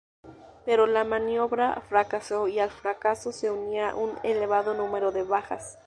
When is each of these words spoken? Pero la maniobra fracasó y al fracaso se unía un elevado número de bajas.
Pero 0.65 0.87
la 0.87 1.03
maniobra 1.03 1.79
fracasó 1.87 2.47
y 2.47 2.57
al 2.57 2.71
fracaso 2.71 3.31
se 3.31 3.51
unía 3.51 3.93
un 3.93 4.17
elevado 4.23 4.73
número 4.73 5.11
de 5.11 5.21
bajas. 5.21 5.77